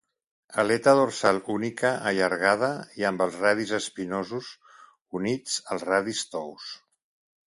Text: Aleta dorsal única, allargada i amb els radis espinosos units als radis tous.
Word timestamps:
Aleta 0.61 0.93
dorsal 0.99 1.41
única, 1.55 1.91
allargada 2.11 2.69
i 3.01 3.05
amb 3.11 3.23
els 3.27 3.37
radis 3.43 3.75
espinosos 3.79 4.49
units 5.21 5.61
als 5.77 5.89
radis 5.91 6.25
tous. 6.33 6.73